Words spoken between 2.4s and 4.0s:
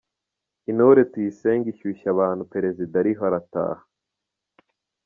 Perezida ariho ataha.